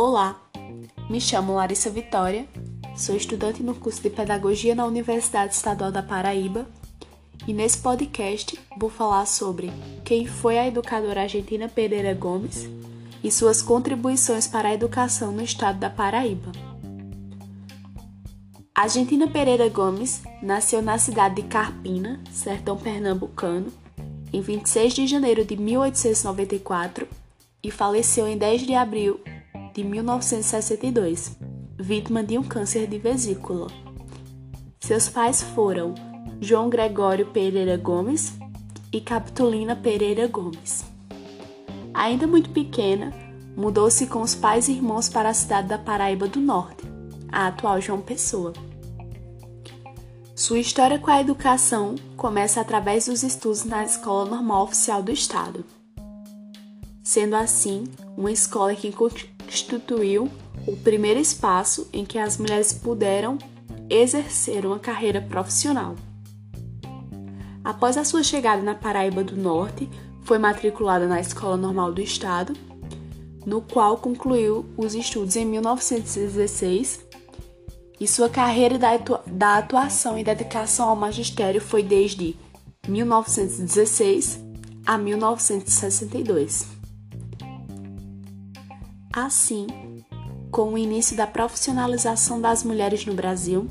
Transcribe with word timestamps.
Olá, 0.00 0.40
me 1.10 1.20
chamo 1.20 1.54
Larissa 1.54 1.90
Vitória, 1.90 2.46
sou 2.96 3.16
estudante 3.16 3.64
no 3.64 3.74
curso 3.74 4.00
de 4.00 4.08
Pedagogia 4.08 4.72
na 4.72 4.86
Universidade 4.86 5.52
Estadual 5.52 5.90
da 5.90 6.04
Paraíba 6.04 6.68
e 7.48 7.52
nesse 7.52 7.78
podcast 7.78 8.56
vou 8.78 8.90
falar 8.90 9.26
sobre 9.26 9.72
quem 10.04 10.24
foi 10.24 10.56
a 10.56 10.68
educadora 10.68 11.22
argentina 11.22 11.68
Pereira 11.68 12.14
Gomes 12.14 12.70
e 13.24 13.32
suas 13.32 13.60
contribuições 13.60 14.46
para 14.46 14.68
a 14.68 14.72
educação 14.72 15.32
no 15.32 15.42
estado 15.42 15.80
da 15.80 15.90
Paraíba. 15.90 16.52
Argentina 18.72 19.26
Pereira 19.26 19.68
Gomes 19.68 20.22
nasceu 20.40 20.80
na 20.80 20.96
cidade 20.96 21.42
de 21.42 21.48
Carpina, 21.48 22.22
sertão 22.30 22.76
pernambucano, 22.76 23.72
em 24.32 24.40
26 24.40 24.94
de 24.94 25.08
janeiro 25.08 25.44
de 25.44 25.56
1894 25.56 27.08
e 27.64 27.72
faleceu 27.72 28.28
em 28.28 28.38
10 28.38 28.62
de 28.62 28.74
abril 28.74 29.20
de 29.78 29.84
1962, 29.84 31.36
vítima 31.78 32.24
de 32.24 32.36
um 32.36 32.42
câncer 32.42 32.88
de 32.88 32.98
vesícula. 32.98 33.68
Seus 34.80 35.08
pais 35.08 35.40
foram 35.40 35.94
João 36.40 36.68
Gregório 36.68 37.26
Pereira 37.26 37.76
Gomes 37.76 38.36
e 38.92 39.00
Capitolina 39.00 39.76
Pereira 39.76 40.26
Gomes. 40.26 40.84
Ainda 41.94 42.26
muito 42.26 42.50
pequena, 42.50 43.14
mudou-se 43.56 44.04
com 44.08 44.20
os 44.20 44.34
pais 44.34 44.66
e 44.66 44.72
irmãos 44.72 45.08
para 45.08 45.28
a 45.28 45.34
cidade 45.34 45.68
da 45.68 45.78
Paraíba 45.78 46.26
do 46.26 46.40
Norte, 46.40 46.82
a 47.30 47.46
atual 47.46 47.80
João 47.80 48.00
Pessoa. 48.00 48.52
Sua 50.34 50.58
história 50.58 50.98
com 50.98 51.12
a 51.12 51.20
educação 51.20 51.94
começa 52.16 52.60
através 52.60 53.06
dos 53.06 53.22
estudos 53.22 53.62
na 53.62 53.84
Escola 53.84 54.28
Normal 54.28 54.64
Oficial 54.64 55.04
do 55.04 55.12
Estado. 55.12 55.64
Sendo 57.08 57.36
assim, 57.36 57.84
uma 58.18 58.30
escola 58.30 58.74
que 58.74 58.92
constituiu 58.92 60.30
o 60.66 60.76
primeiro 60.76 61.18
espaço 61.18 61.88
em 61.90 62.04
que 62.04 62.18
as 62.18 62.36
mulheres 62.36 62.70
puderam 62.70 63.38
exercer 63.88 64.66
uma 64.66 64.78
carreira 64.78 65.22
profissional. 65.22 65.96
Após 67.64 67.96
a 67.96 68.04
sua 68.04 68.22
chegada 68.22 68.60
na 68.60 68.74
Paraíba 68.74 69.24
do 69.24 69.38
Norte, 69.38 69.88
foi 70.20 70.36
matriculada 70.36 71.08
na 71.08 71.18
Escola 71.18 71.56
Normal 71.56 71.94
do 71.94 72.02
Estado, 72.02 72.52
no 73.46 73.62
qual 73.62 73.96
concluiu 73.96 74.66
os 74.76 74.94
estudos 74.94 75.34
em 75.34 75.46
1916 75.46 77.06
e 77.98 78.06
sua 78.06 78.28
carreira 78.28 78.78
da 79.26 79.56
atuação 79.56 80.18
e 80.18 80.22
dedicação 80.22 80.90
ao 80.90 80.96
magistério 80.96 81.58
foi 81.58 81.82
desde 81.82 82.36
1916 82.86 84.40
a 84.84 84.98
1962. 84.98 86.76
Assim, 89.20 89.66
com 90.48 90.74
o 90.74 90.78
início 90.78 91.16
da 91.16 91.26
profissionalização 91.26 92.40
das 92.40 92.62
mulheres 92.62 93.04
no 93.04 93.14
Brasil, 93.14 93.66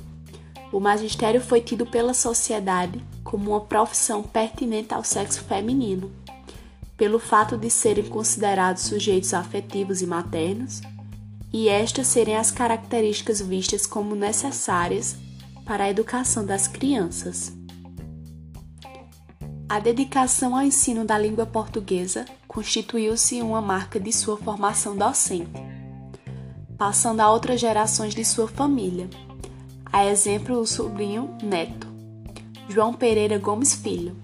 o 0.73 0.79
magistério 0.79 1.39
foi 1.39 1.61
tido 1.61 1.85
pela 1.85 2.13
sociedade 2.13 3.01
como 3.23 3.51
uma 3.51 3.61
profissão 3.61 4.21
pertinente 4.21 4.93
ao 4.93 5.05
sexo 5.05 5.41
feminino, 5.45 6.11
pelo 6.97 7.17
fato 7.17 7.57
de 7.57 7.69
serem 7.69 8.03
considerados 8.09 8.83
sujeitos 8.83 9.33
afetivos 9.33 10.01
e 10.01 10.05
maternos 10.05 10.81
e 11.53 11.69
estas 11.69 12.07
serem 12.07 12.35
as 12.35 12.51
características 12.51 13.39
vistas 13.39 13.87
como 13.87 14.15
necessárias 14.15 15.15
para 15.63 15.85
a 15.85 15.89
educação 15.89 16.45
das 16.45 16.67
crianças. 16.67 17.53
A 19.69 19.79
dedicação 19.79 20.57
ao 20.57 20.63
ensino 20.63 21.05
da 21.05 21.17
língua 21.17 21.45
portuguesa 21.45 22.25
constituiu-se 22.57 23.39
uma 23.39 23.61
marca 23.61 23.99
de 23.99 24.11
sua 24.11 24.35
formação 24.35 24.97
docente, 24.97 25.61
passando 26.75 27.19
a 27.19 27.31
outras 27.31 27.59
gerações 27.59 28.15
de 28.15 28.25
sua 28.25 28.47
família, 28.47 29.07
a 29.93 30.07
exemplo 30.07 30.55
do 30.55 30.65
sobrinho 30.65 31.29
neto, 31.43 31.85
João 32.67 32.95
Pereira 32.95 33.37
Gomes 33.37 33.75
Filho. 33.75 34.15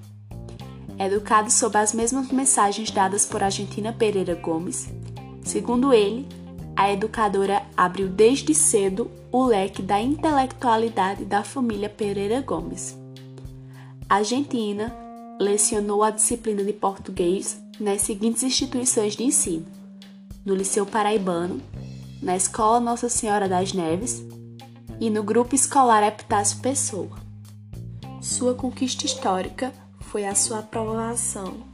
Educado 0.97 1.51
sob 1.51 1.77
as 1.77 1.93
mesmas 1.93 2.31
mensagens 2.31 2.89
dadas 2.89 3.23
por 3.23 3.43
Argentina 3.43 3.93
Pereira 3.93 4.33
Gomes, 4.33 4.89
segundo 5.43 5.93
ele, 5.93 6.27
a 6.75 6.91
educadora 6.91 7.61
abriu 7.77 8.09
desde 8.09 8.55
cedo 8.55 9.11
o 9.31 9.45
leque 9.45 9.83
da 9.83 10.01
intelectualidade 10.01 11.23
da 11.23 11.43
família 11.43 11.87
Pereira 11.87 12.41
Gomes. 12.41 12.97
Argentina 14.09 14.91
lecionou 15.39 16.03
a 16.03 16.09
disciplina 16.09 16.63
de 16.63 16.73
português 16.73 17.61
nas 17.79 18.01
seguintes 18.01 18.43
instituições 18.43 19.15
de 19.15 19.23
ensino: 19.23 19.65
no 20.45 20.55
Liceu 20.55 20.85
Paraibano, 20.85 21.61
na 22.21 22.35
Escola 22.35 22.79
Nossa 22.79 23.09
Senhora 23.09 23.47
das 23.47 23.73
Neves 23.73 24.23
e 24.99 25.09
no 25.09 25.23
Grupo 25.23 25.55
Escolar 25.55 26.03
Epitácio 26.03 26.59
Pessoa. 26.59 27.17
Sua 28.21 28.53
conquista 28.53 29.05
histórica 29.05 29.73
foi 29.99 30.25
a 30.25 30.35
sua 30.35 30.59
aprovação 30.59 31.73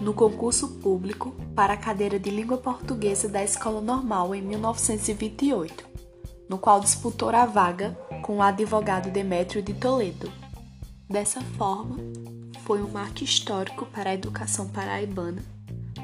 no 0.00 0.14
concurso 0.14 0.68
público 0.76 1.34
para 1.54 1.74
a 1.74 1.76
cadeira 1.76 2.18
de 2.18 2.30
língua 2.30 2.56
portuguesa 2.56 3.28
da 3.28 3.44
Escola 3.44 3.80
Normal 3.80 4.34
em 4.34 4.40
1928, 4.40 5.86
no 6.48 6.56
qual 6.56 6.80
disputou 6.80 7.28
a 7.28 7.44
vaga 7.44 7.98
com 8.22 8.38
o 8.38 8.42
advogado 8.42 9.10
Demétrio 9.10 9.62
de 9.62 9.74
Toledo. 9.74 10.32
Dessa 11.08 11.40
forma, 11.58 11.98
foi 12.64 12.82
um 12.82 12.90
marco 12.90 13.24
histórico 13.24 13.86
para 13.86 14.10
a 14.10 14.14
educação 14.14 14.68
paraibana, 14.68 15.42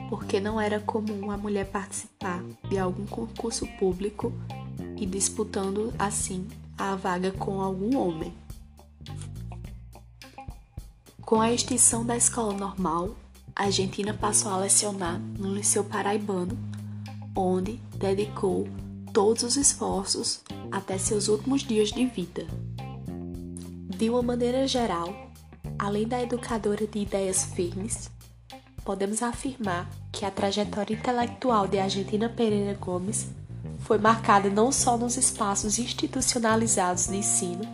porque 0.09 0.41
não 0.41 0.61
era 0.61 0.81
comum 0.81 1.31
a 1.31 1.37
mulher 1.37 1.67
participar 1.67 2.43
de 2.69 2.79
algum 2.79 3.07
concurso 3.07 3.67
público 3.79 4.33
e 4.97 5.07
disputando 5.07 5.93
assim 5.99 6.47
a 6.77 6.95
vaga 6.95 7.31
com 7.33 7.61
algum 7.61 7.97
homem. 7.97 8.33
Com 11.23 11.41
a 11.41 11.53
extinção 11.53 12.05
da 12.05 12.17
escola 12.17 12.53
normal, 12.53 13.17
a 13.55 13.65
Argentina 13.65 14.15
passou 14.15 14.53
a 14.53 14.59
lecionar 14.59 15.19
no 15.19 15.53
Liceu 15.53 15.83
Paraibano, 15.83 16.57
onde 17.35 17.81
dedicou 17.97 18.69
todos 19.13 19.43
os 19.43 19.57
esforços 19.57 20.43
até 20.71 20.99
seus 20.99 21.29
últimos 21.29 21.63
dias 21.63 21.91
de 21.91 22.07
vida. 22.07 22.47
De 23.89 24.11
uma 24.11 24.23
maneira 24.23 24.69
geral, 24.69 25.26
além 25.79 26.07
da 26.07 26.23
educadora 26.23 26.87
de 26.87 26.99
ideias 26.99 27.45
firmes, 27.45 28.11
podemos 28.85 29.23
afirmar 29.23 29.91
que 30.13 30.25
a 30.25 30.31
trajetória 30.31 30.95
intelectual 30.95 31.67
de 31.67 31.79
Argentina 31.79 32.29
Pereira 32.29 32.77
Gomes 32.81 33.27
foi 33.81 33.99
marcada 33.99 34.49
não 34.49 34.73
só 34.73 34.97
nos 34.97 35.17
espaços 35.17 35.79
institucionalizados 35.79 37.07
de 37.09 37.17
ensino, 37.17 37.65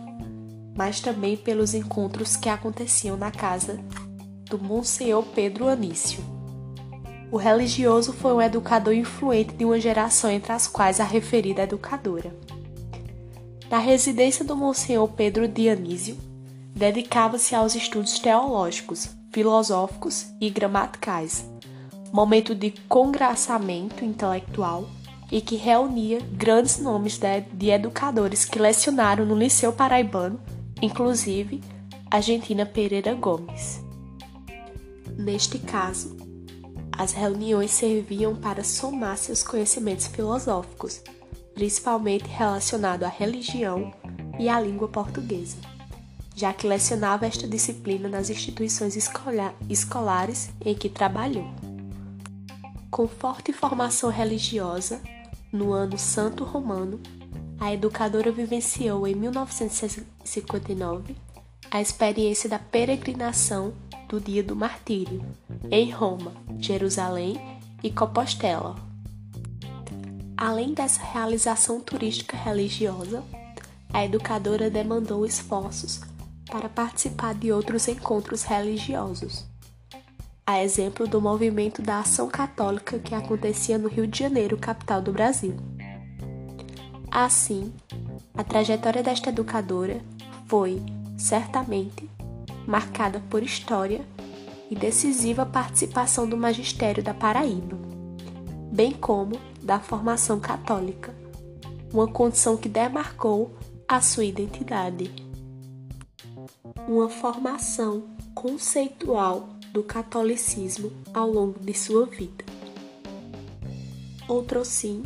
mas 0.75 0.99
também 0.99 1.37
pelos 1.37 1.73
encontros 1.73 2.35
que 2.35 2.49
aconteciam 2.49 3.15
na 3.15 3.31
casa 3.31 3.79
do 4.49 4.59
Monsenhor 4.59 5.23
Pedro 5.33 5.67
Anício. 5.67 6.23
O 7.31 7.37
religioso 7.37 8.13
foi 8.13 8.33
um 8.33 8.41
educador 8.41 8.93
influente 8.93 9.53
de 9.55 9.65
uma 9.65 9.79
geração 9.79 10.29
entre 10.29 10.51
as 10.51 10.67
quais 10.67 10.99
a 10.99 11.03
referida 11.03 11.63
educadora. 11.63 12.35
Na 13.69 13.79
residência 13.79 14.45
do 14.45 14.55
Monsenhor 14.55 15.07
Pedro 15.07 15.47
Dionísio, 15.47 16.15
dedicava-se 16.75 17.55
aos 17.55 17.75
estudos 17.75 18.19
teológicos, 18.19 19.09
filosóficos 19.31 20.27
e 20.41 20.49
gramaticais, 20.49 21.45
momento 22.11 22.53
de 22.53 22.71
congraçamento 22.87 24.03
intelectual 24.03 24.87
e 25.31 25.41
que 25.41 25.55
reunia 25.55 26.19
grandes 26.33 26.77
nomes 26.77 27.19
de 27.53 27.69
educadores 27.69 28.45
que 28.45 28.59
lecionaram 28.59 29.25
no 29.25 29.35
Liceu 29.35 29.73
Paraibano, 29.73 30.39
inclusive 30.81 31.61
Argentina 32.11 32.65
Pereira 32.65 33.13
Gomes. 33.15 33.81
Neste 35.17 35.57
caso, 35.57 36.15
as 36.95 37.13
reuniões 37.13 37.71
serviam 37.71 38.35
para 38.35 38.63
somar 38.63 39.17
seus 39.17 39.41
conhecimentos 39.41 40.05
filosóficos, 40.07 41.01
principalmente 41.55 42.25
relacionado 42.27 43.03
à 43.03 43.07
religião 43.07 43.91
e 44.39 44.47
à 44.47 44.59
língua 44.59 44.87
portuguesa, 44.87 45.57
já 46.35 46.53
que 46.53 46.67
lecionava 46.67 47.25
esta 47.25 47.47
disciplina 47.47 48.09
nas 48.09 48.29
instituições 48.29 48.97
escolares 49.69 50.49
em 50.63 50.73
que 50.73 50.89
trabalhou. 50.89 51.47
Com 52.89 53.07
forte 53.07 53.53
formação 53.53 54.09
religiosa, 54.09 55.01
no 55.51 55.71
ano 55.71 55.97
Santo 55.97 56.43
Romano, 56.43 56.99
a 57.59 57.73
educadora 57.73 58.31
vivenciou 58.31 59.07
em 59.07 59.15
1959 59.15 61.15
a 61.69 61.81
experiência 61.81 62.49
da 62.49 62.59
peregrinação 62.59 63.73
do 64.07 64.19
dia 64.19 64.43
do 64.43 64.55
martírio, 64.55 65.23
em 65.71 65.91
Roma, 65.91 66.33
Jerusalém 66.59 67.39
e 67.81 67.89
Compostela. 67.89 68.75
Além 70.37 70.73
dessa 70.73 71.01
realização 71.01 71.79
turística 71.79 72.35
religiosa, 72.35 73.23
a 73.91 74.03
educadora 74.03 74.69
demandou 74.69 75.25
esforços 75.25 76.01
para 76.53 76.69
participar 76.69 77.33
de 77.33 77.51
outros 77.51 77.87
encontros 77.87 78.43
religiosos. 78.43 79.43
a 80.45 80.61
exemplo 80.61 81.07
do 81.07 81.19
movimento 81.19 81.81
da 81.81 82.01
ação 82.01 82.29
católica 82.29 82.99
que 82.99 83.15
acontecia 83.15 83.79
no 83.79 83.87
Rio 83.87 84.05
de 84.05 84.19
Janeiro, 84.19 84.55
capital 84.55 85.01
do 85.01 85.11
Brasil. 85.11 85.55
Assim, 87.09 87.73
a 88.35 88.43
trajetória 88.43 89.01
desta 89.01 89.29
educadora 89.29 89.99
foi, 90.45 90.79
certamente, 91.17 92.07
marcada 92.67 93.19
por 93.31 93.41
história 93.41 94.05
e 94.69 94.75
decisiva 94.75 95.47
participação 95.47 96.29
do 96.29 96.37
magistério 96.37 97.01
da 97.01 97.15
Paraíba, 97.15 97.79
bem 98.71 98.91
como 98.91 99.39
da 99.59 99.79
formação 99.79 100.39
católica, 100.39 101.15
uma 101.91 102.07
condição 102.07 102.55
que 102.55 102.69
demarcou 102.69 103.55
a 103.87 103.99
sua 104.01 104.25
identidade. 104.25 105.22
Uma 106.87 107.09
formação 107.09 108.03
conceitual 108.33 109.49
do 109.71 109.83
catolicismo 109.83 110.91
ao 111.13 111.29
longo 111.29 111.59
de 111.59 111.73
sua 111.73 112.05
vida. 112.05 112.45
Outro 114.27 114.63
sim, 114.63 115.03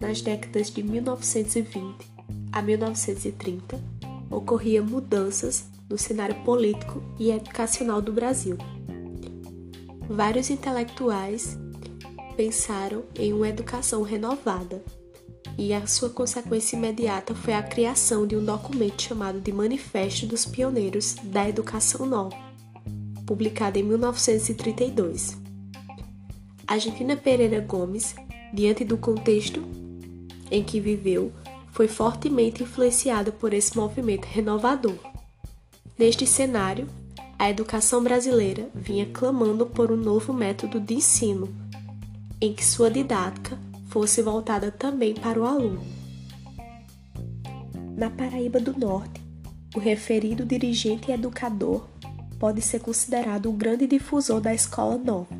nas 0.00 0.20
décadas 0.20 0.70
de 0.70 0.82
1920 0.82 2.12
a 2.52 2.62
1930, 2.62 3.80
ocorriam 4.30 4.84
mudanças 4.84 5.64
no 5.88 5.98
cenário 5.98 6.34
político 6.44 7.02
e 7.18 7.30
educacional 7.30 8.00
do 8.00 8.12
Brasil. 8.12 8.56
Vários 10.08 10.50
intelectuais 10.50 11.58
pensaram 12.36 13.04
em 13.16 13.32
uma 13.32 13.48
educação 13.48 14.02
renovada, 14.02 14.82
e 15.56 15.72
a 15.72 15.86
sua 15.86 16.10
consequência 16.10 16.76
imediata 16.76 17.34
foi 17.34 17.54
a 17.54 17.62
criação 17.62 18.26
de 18.26 18.36
um 18.36 18.44
documento 18.44 19.02
chamado 19.02 19.40
de 19.40 19.52
Manifesto 19.52 20.26
dos 20.26 20.44
Pioneiros 20.44 21.16
da 21.22 21.48
Educação 21.48 22.06
Nova, 22.06 22.36
publicada 23.26 23.78
em 23.78 23.82
1932. 23.82 25.36
Argentina 26.66 27.16
Pereira 27.16 27.60
Gomes, 27.60 28.14
diante 28.52 28.84
do 28.84 28.96
contexto 28.96 29.62
em 30.50 30.62
que 30.62 30.80
viveu, 30.80 31.32
foi 31.72 31.88
fortemente 31.88 32.62
influenciada 32.62 33.32
por 33.32 33.52
esse 33.52 33.76
movimento 33.76 34.26
renovador. 34.26 34.96
Neste 35.98 36.26
cenário, 36.26 36.88
a 37.38 37.50
educação 37.50 38.02
brasileira 38.02 38.68
vinha 38.74 39.06
clamando 39.06 39.66
por 39.66 39.90
um 39.90 39.96
novo 39.96 40.32
método 40.32 40.80
de 40.80 40.94
ensino, 40.94 41.48
em 42.40 42.52
que 42.52 42.64
sua 42.64 42.90
didática 42.90 43.58
fosse 43.94 44.20
voltada 44.20 44.72
também 44.72 45.14
para 45.14 45.40
o 45.40 45.46
aluno. 45.46 45.80
Na 47.96 48.10
Paraíba 48.10 48.58
do 48.58 48.76
Norte, 48.76 49.22
o 49.72 49.78
referido 49.78 50.44
dirigente 50.44 51.12
e 51.12 51.14
educador 51.14 51.86
pode 52.36 52.60
ser 52.60 52.80
considerado 52.80 53.48
o 53.48 53.52
grande 53.52 53.86
difusor 53.86 54.40
da 54.40 54.52
escola 54.52 54.98
nova. 54.98 55.32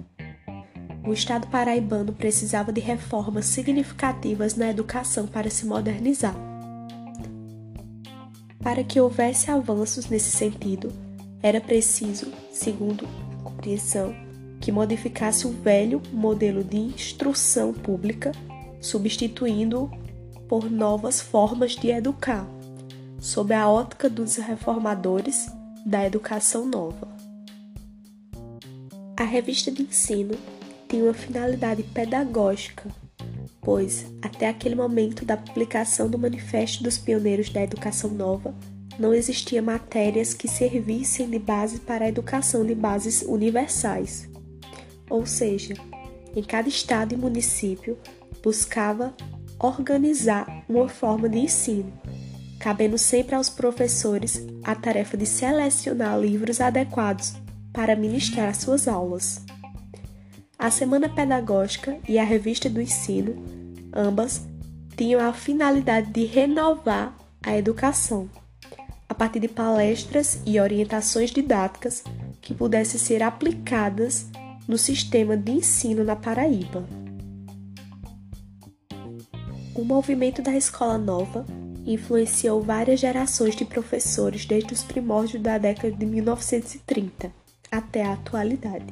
O 1.05 1.13
Estado 1.13 1.49
paraibano 1.49 2.13
precisava 2.13 2.73
de 2.73 2.81
reformas 2.81 3.47
significativas 3.47 4.55
na 4.55 4.71
educação 4.71 5.27
para 5.27 5.51
se 5.51 5.67
modernizar. 5.67 6.37
Para 8.63 8.85
que 8.85 9.01
houvesse 9.01 9.51
avanços 9.51 10.07
nesse 10.07 10.31
sentido, 10.31 10.93
era 11.43 11.61
preciso, 11.61 12.33
segundo 12.53 13.05
a 13.05 13.43
compreensão, 13.43 14.24
que 14.65 14.73
modificasse 14.73 15.47
o 15.47 15.51
velho 15.51 16.01
modelo 16.11 16.65
de 16.65 16.79
instrução 16.79 17.71
pública, 17.71 18.33
substituindo-o 18.81 19.91
por 20.49 20.71
novas 20.71 21.21
formas 21.21 21.73
de 21.73 21.91
educar, 21.91 22.49
sob 23.21 23.53
a 23.53 23.69
ótica 23.69 24.09
dos 24.09 24.37
reformadores 24.37 25.51
da 25.85 26.07
educação 26.07 26.65
nova. 26.65 27.07
A 29.19 29.25
revista 29.25 29.71
de 29.71 29.83
ensino 29.83 30.35
tem 30.89 31.03
uma 31.03 31.13
finalidade 31.13 31.83
pedagógica, 31.83 32.89
pois, 33.61 34.07
até 34.23 34.49
aquele 34.49 34.75
momento 34.75 35.27
da 35.27 35.37
publicação 35.37 36.09
do 36.09 36.19
Manifesto 36.19 36.83
dos 36.83 36.97
Pioneiros 36.97 37.51
da 37.51 37.63
Educação 37.63 38.09
Nova, 38.13 38.55
não 38.99 39.13
existia 39.13 39.61
matérias 39.61 40.33
que 40.33 40.49
servissem 40.49 41.29
de 41.29 41.39
base 41.39 41.81
para 41.81 42.07
a 42.07 42.09
educação 42.09 42.65
de 42.65 42.75
bases 42.75 43.21
universais. 43.21 44.33
Ou 45.15 45.27
seja, 45.27 45.75
em 46.35 46.43
cada 46.43 46.69
estado 46.69 47.15
e 47.15 47.17
município 47.17 47.97
buscava 48.43 49.15
organizar 49.59 50.65
uma 50.69 50.89
forma 50.89 51.29
de 51.29 51.39
ensino 51.39 51.93
cabendo 52.65 52.97
sempre 52.97 53.35
aos 53.35 53.51
professores 53.51 54.43
a 54.63 54.75
tarefa 54.75 55.19
de 55.19 55.27
selecionar 55.27 56.19
livros 56.19 56.63
adequados 56.63 57.35
para 57.75 57.95
ministrar 57.95 58.55
suas 58.55 58.89
aulas. 58.89 59.45
A 60.59 60.71
Semana 60.71 61.07
Pedagógica 61.07 61.99
e 62.09 62.19
a 62.19 62.25
Revista 62.25 62.71
do 62.71 62.81
Ensino, 62.81 63.35
ambas, 63.93 64.47
tinham 64.97 65.21
a 65.21 65.35
finalidade 65.35 66.11
de 66.11 66.25
renovar 66.25 67.15
a 67.43 67.55
educação, 67.55 68.31
a 69.07 69.13
partir 69.13 69.41
de 69.41 69.49
palestras 69.49 70.41
e 70.47 70.59
orientações 70.59 71.31
didáticas 71.31 72.03
que 72.41 72.55
pudessem 72.55 72.99
ser 72.99 73.23
aplicadas 73.23 74.27
no 74.67 74.79
sistema 74.79 75.37
de 75.37 75.53
ensino 75.53 76.05
na 76.05 76.17
Paraíba. 76.17 76.85
O 79.75 79.85
movimento 79.85 80.41
da 80.41 80.57
Escola 80.57 80.97
Nova 80.97 81.45
influenciou 81.85 82.63
várias 82.63 83.01
gerações 83.01 83.55
de 83.55 83.65
professores 83.65 84.47
desde 84.47 84.73
os 84.73 84.83
primórdios 84.83 85.43
da 85.43 85.59
década 85.59 85.95
de 85.95 86.07
1930 86.07 87.33
até 87.71 88.05
a 88.05 88.13
atualidade, 88.13 88.87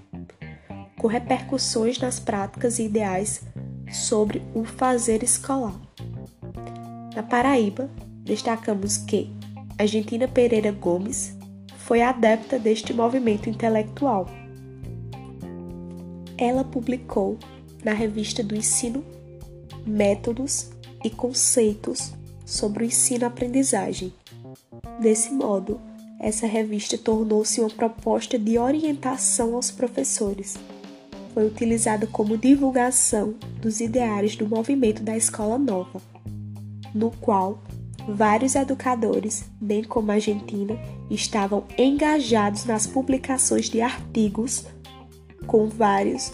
com 0.99 1.07
repercussões 1.07 1.99
nas 1.99 2.19
práticas 2.19 2.79
e 2.79 2.85
ideais 2.85 3.43
sobre 3.93 4.43
o 4.55 4.65
fazer 4.65 5.23
escolar. 5.23 5.75
Na 7.15 7.23
Paraíba, 7.23 7.89
destacamos 8.25 8.97
que 8.97 9.31
Argentina 9.79 10.27
Pereira 10.27 10.73
Gomes 10.73 11.37
foi 11.79 12.03
adepta 12.03 12.59
deste 12.59 12.93
movimento 12.93 13.49
intelectual. 13.49 14.27
Ela 16.43 16.65
publicou 16.65 17.39
na 17.85 17.93
revista 17.93 18.43
do 18.43 18.57
Ensino 18.57 19.05
Métodos 19.87 20.73
e 21.05 21.09
Conceitos 21.09 22.13
sobre 22.45 22.83
o 22.83 22.87
ensino-aprendizagem. 22.89 24.13
Desse 25.01 25.33
modo, 25.33 25.81
essa 26.19 26.45
revista 26.45 26.99
tornou-se 26.99 27.61
uma 27.61 27.71
proposta 27.71 28.37
de 28.37 28.59
orientação 28.59 29.55
aos 29.55 29.71
professores. 29.71 30.57
Foi 31.33 31.47
utilizada 31.47 32.09
como 32.09 32.37
divulgação 32.37 33.37
dos 33.61 33.81
ideários 33.81 34.35
do 34.35 34.49
movimento 34.49 35.01
da 35.01 35.17
Escola 35.17 35.57
Nova, 35.57 36.03
no 36.93 37.13
qual 37.21 37.63
vários 38.09 38.57
educadores, 38.57 39.45
bem 39.61 39.85
como 39.85 40.11
a 40.11 40.15
Argentina, 40.15 40.77
estavam 41.09 41.63
engajados 41.79 42.65
nas 42.65 42.85
publicações 42.85 43.71
de 43.71 43.81
artigos 43.81 44.67
com 45.47 45.69
vários 45.69 46.33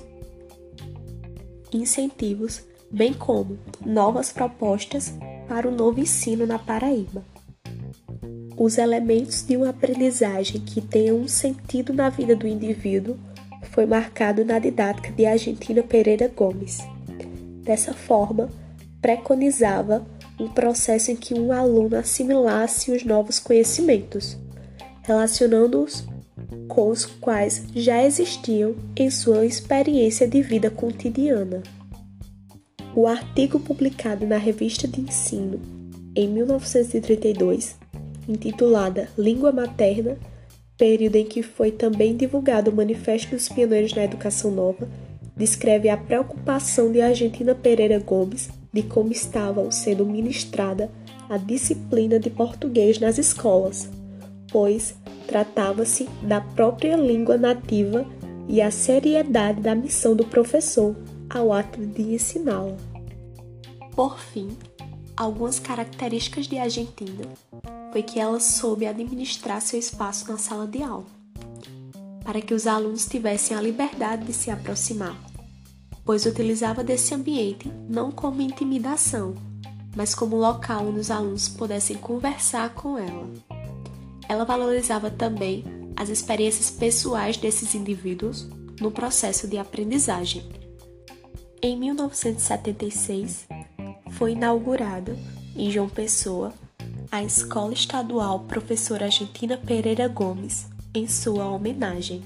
incentivos, 1.73 2.63
bem 2.91 3.13
como 3.13 3.59
novas 3.85 4.33
propostas 4.33 5.13
para 5.49 5.69
o 5.69 5.75
novo 5.75 6.01
ensino 6.01 6.47
na 6.47 6.59
Paraíba. 6.59 7.23
Os 8.57 8.77
elementos 8.77 9.47
de 9.47 9.57
uma 9.57 9.71
aprendizagem 9.71 10.61
que 10.61 10.81
tenha 10.81 11.15
um 11.15 11.29
sentido 11.29 11.93
na 11.93 12.09
vida 12.09 12.35
do 12.35 12.47
indivíduo 12.47 13.17
foi 13.71 13.87
marcado 13.87 14.45
na 14.45 14.59
didática 14.59 15.13
de 15.13 15.25
Argentina 15.27 15.83
Pereira 15.83 16.29
Gomes. 16.29 16.79
Dessa 17.63 17.95
forma, 17.95 18.49
preconizava 19.01 20.05
um 20.41 20.49
processo 20.49 21.11
em 21.11 21.17
que 21.17 21.35
um 21.35 21.53
aluno 21.53 21.97
assimilasse 21.97 22.91
os 22.91 23.05
novos 23.05 23.39
conhecimentos, 23.39 24.37
relacionando-os 25.03 26.05
com 26.69 26.89
os 26.89 27.05
quais 27.05 27.65
já 27.75 28.05
existiam 28.05 28.75
em 28.97 29.11
sua 29.11 29.45
experiência 29.45 30.29
de 30.29 30.43
vida 30.43 30.71
cotidiana. 30.71 31.63
O 32.95 33.07
artigo 33.07 33.59
publicado 33.59 34.27
na 34.27 34.37
Revista 34.37 34.87
de 34.87 35.01
Ensino 35.01 35.61
em 36.15 36.29
1932, 36.29 37.77
intitulada 38.29 39.09
Língua 39.17 39.53
Materna, 39.53 40.19
período 40.77 41.17
em 41.17 41.25
que 41.25 41.43
foi 41.43 41.71
também 41.71 42.17
divulgado 42.17 42.71
o 42.71 42.75
Manifesto 42.75 43.35
dos 43.35 43.49
Pioneiros 43.49 43.95
na 43.95 44.05
Educação 44.05 44.51
Nova, 44.51 44.89
descreve 45.37 45.89
a 45.89 45.97
preocupação 45.97 46.91
de 46.91 47.01
Argentina 47.01 47.55
Pereira 47.55 47.99
Gomes 47.99 48.49
de 48.73 48.83
como 48.83 49.13
estava 49.13 49.71
sendo 49.71 50.05
ministrada 50.05 50.91
a 51.29 51.37
disciplina 51.37 52.19
de 52.19 52.31
português 52.31 52.99
nas 52.99 53.19
escolas, 53.19 53.89
pois 54.51 54.95
tratava-se 55.27 56.05
da 56.23 56.41
própria 56.41 56.97
língua 56.97 57.37
nativa 57.37 58.07
e 58.49 58.63
a 58.63 58.71
seriedade 58.71 59.61
da 59.61 59.75
missão 59.75 60.17
do 60.17 60.25
professor 60.25 60.97
ao 61.29 61.53
ato 61.53 61.85
de 61.85 62.15
ensiná-la. 62.15 62.77
Por 63.95 64.19
fim, 64.19 64.57
algumas 65.17 65.59
características 65.59 66.47
de 66.47 66.59
Argentina 66.59 67.25
foi 67.93 68.03
que 68.03 68.19
ela 68.19 68.41
soube 68.41 68.87
administrar 68.87 69.61
seu 69.61 69.79
espaço 69.79 70.31
na 70.31 70.39
sala 70.39 70.67
de 70.67 70.83
aula. 70.83 71.05
para 72.25 72.43
que 72.43 72.53
os 72.53 72.67
alunos 72.67 73.07
tivessem 73.07 73.57
a 73.57 73.61
liberdade 73.63 74.27
de 74.27 74.35
se 74.35 74.51
aproximar, 74.51 75.17
pois 76.05 76.27
utilizava 76.27 76.85
desse 76.85 77.15
ambiente 77.15 77.73
não 77.89 78.13
como 78.13 78.43
intimidação, 78.43 79.35
mas 79.97 80.15
como 80.15 80.37
local 80.37 80.89
onde 80.89 81.01
os 81.01 81.11
alunos 81.11 81.49
pudessem 81.49 81.97
conversar 81.97 82.75
com 82.75 82.99
ela. 82.99 83.27
Ela 84.29 84.45
valorizava 84.45 85.11
também 85.11 85.65
as 85.97 86.09
experiências 86.09 86.71
pessoais 86.71 87.37
desses 87.37 87.75
indivíduos 87.75 88.47
no 88.81 88.91
processo 88.91 89.49
de 89.49 89.59
aprendizagem. 89.59 90.49
Em 91.61 91.77
1976, 91.77 93.49
foi 94.13 94.33
inaugurada 94.33 95.17
em 95.57 95.71
João 95.71 95.89
Pessoa 95.89 96.53
a 97.11 97.23
Escola 97.23 97.73
Estadual 97.73 98.41
Professora 98.41 99.07
Argentina 99.07 99.57
Pereira 99.57 100.07
Gomes, 100.07 100.67
em 100.95 101.09
sua 101.09 101.49
homenagem. 101.49 102.23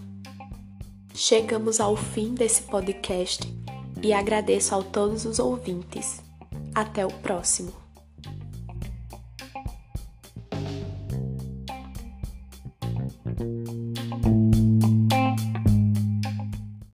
Chegamos 1.15 1.81
ao 1.81 1.97
fim 1.97 2.35
desse 2.35 2.63
podcast 2.63 3.43
e 4.03 4.13
agradeço 4.13 4.75
a 4.75 4.83
todos 4.83 5.25
os 5.25 5.39
ouvintes. 5.39 6.21
Até 6.75 7.07
o 7.07 7.11
próximo. 7.11 7.82